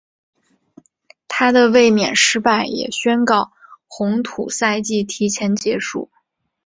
[1.27, 3.51] 她的卫冕失败也宣告
[3.85, 6.09] 红土赛季提前结束。